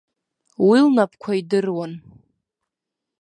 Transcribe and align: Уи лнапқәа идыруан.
Уи 0.67 0.79
лнапқәа 0.87 1.31
идыруан. 1.39 1.93